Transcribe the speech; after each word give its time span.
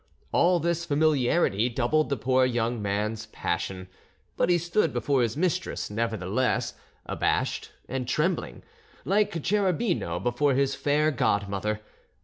All 0.31 0.59
this 0.59 0.83
familiarity 0.83 1.69
doubled 1.69 2.09
the 2.09 2.17
poor 2.17 2.43
young 2.43 2.81
man's 2.81 3.27
passion, 3.27 3.87
but 4.35 4.49
he 4.49 4.57
stood 4.57 4.93
before 4.93 5.21
his 5.21 5.37
mistress, 5.37 5.91
nevertheless, 5.91 6.73
abashed 7.05 7.69
and 7.87 8.07
trembling, 8.07 8.63
like 9.05 9.43
Cherubino 9.43 10.19
before 10.19 10.55
his 10.55 10.73
fair 10.73 11.11
godmother. 11.11 11.81